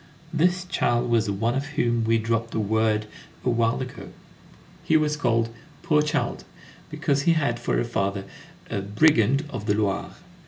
This 0.33 0.65
child 0.65 1.11
was 1.11 1.27
the 1.27 1.33
one 1.33 1.53
of 1.53 1.67
whom 1.77 2.05
we 2.05 2.17
dropped 2.17 2.55
a 2.55 2.59
word 2.59 3.05
a 3.45 3.51
while 3.51 3.79
ago. 3.81 4.09
He 4.83 4.97
was 4.97 5.15
called 5.15 5.49
"poor 5.83 6.01
child," 6.01 6.43
because 6.89 7.21
he 7.21 7.33
had 7.33 7.59
for 7.59 7.79
a 7.79 7.85
father 7.85 8.23
"a 8.71 8.81
brigand 8.81 9.45
of 9.51 9.67
the 9.67 9.75
Loire." 9.75 10.15